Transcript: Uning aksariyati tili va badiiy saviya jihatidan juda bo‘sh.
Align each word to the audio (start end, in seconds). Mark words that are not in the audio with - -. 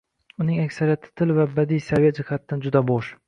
Uning 0.43 0.61
aksariyati 0.63 1.11
tili 1.21 1.35
va 1.41 1.45
badiiy 1.59 1.85
saviya 1.91 2.17
jihatidan 2.21 2.65
juda 2.67 2.87
bo‘sh. 2.91 3.15